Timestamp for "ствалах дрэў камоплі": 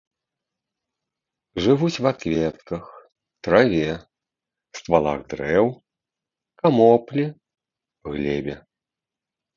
4.79-7.25